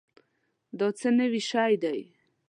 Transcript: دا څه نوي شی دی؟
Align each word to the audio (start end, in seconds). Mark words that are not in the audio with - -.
دا 0.79 0.87
څه 0.99 1.09
نوي 1.19 1.41
شی 1.51 1.73
دی؟ 1.83 1.99